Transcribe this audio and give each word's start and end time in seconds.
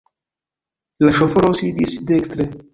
La 1.05 1.15
ŝoforo 1.19 1.53
sidis 1.63 1.97
dekstre. 2.13 2.53